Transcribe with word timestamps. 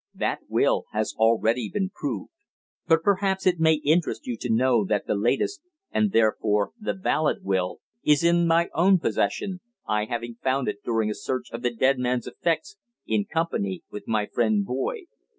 That 0.15 0.39
will 0.49 0.85
has 0.93 1.13
already 1.15 1.69
been 1.71 1.91
proved; 1.93 2.31
but 2.87 3.03
perhaps 3.03 3.45
it 3.45 3.59
may 3.59 3.75
interest 3.85 4.25
you 4.25 4.35
to 4.37 4.51
know 4.51 4.83
that 4.83 5.05
the 5.05 5.13
latest 5.13 5.61
and 5.91 6.11
therefore 6.11 6.71
the 6.79 6.95
valid 6.95 7.43
will 7.43 7.81
is 8.03 8.23
in 8.23 8.47
my 8.47 8.69
own 8.73 8.97
possession, 8.97 9.61
I 9.87 10.05
having 10.05 10.37
found 10.41 10.67
it 10.67 10.79
during 10.83 11.11
a 11.11 11.13
search 11.13 11.51
of 11.51 11.61
the 11.61 11.69
dead 11.69 11.99
man's 11.99 12.25
effects 12.25 12.77
in 13.05 13.25
company 13.25 13.83
with 13.91 14.07
my 14.07 14.25
friend 14.25 14.65
Boyd. 14.65 15.05